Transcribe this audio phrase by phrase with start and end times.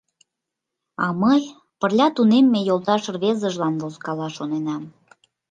[1.03, 1.41] А мый
[1.79, 4.83] пырля тунемме йолташ рвезыжлан возкала, шоненам.